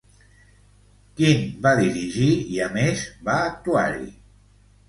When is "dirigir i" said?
1.81-2.59